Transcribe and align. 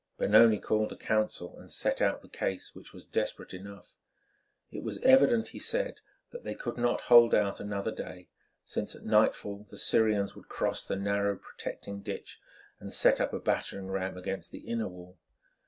Benoni 0.17 0.57
called 0.57 0.91
a 0.91 0.95
council 0.95 1.59
and 1.59 1.71
set 1.71 2.01
out 2.01 2.23
the 2.23 2.27
case, 2.27 2.73
which 2.73 2.91
was 2.91 3.05
desperate 3.05 3.53
enough. 3.53 3.93
It 4.71 4.81
was 4.81 4.99
evident, 5.01 5.49
he 5.49 5.59
said, 5.59 6.01
that 6.31 6.43
they 6.43 6.55
could 6.55 6.75
not 6.75 7.01
hold 7.01 7.35
out 7.35 7.59
another 7.59 7.91
day, 7.91 8.27
since 8.65 8.95
at 8.95 9.05
nightfall 9.05 9.63
the 9.69 9.77
Syrians 9.77 10.35
would 10.35 10.49
cross 10.49 10.83
the 10.83 10.95
narrow 10.95 11.35
protecting 11.35 11.99
ditch 12.01 12.39
and 12.79 12.91
set 12.91 13.21
up 13.21 13.31
a 13.31 13.37
battering 13.39 13.89
ram 13.89 14.17
against 14.17 14.49
the 14.49 14.61
inner 14.67 14.87
wall. 14.87 15.19